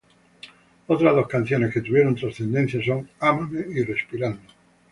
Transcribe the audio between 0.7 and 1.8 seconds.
Otras dos canciones